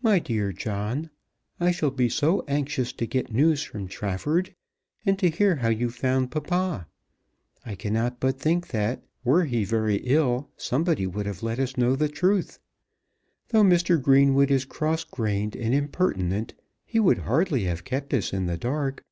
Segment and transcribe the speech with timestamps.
[0.00, 1.10] MY DEAR JOHN
[1.60, 4.54] I shall be so anxious to get news from Trafford,
[5.04, 6.88] and to hear how you found papa.
[7.62, 11.94] I cannot but think that were he very ill somebody would have let us know
[11.94, 12.58] the truth.
[13.50, 14.00] Though Mr.
[14.00, 16.54] Greenwood is cross grained and impertinent,
[16.86, 19.04] he would hardly have kept us in the dark.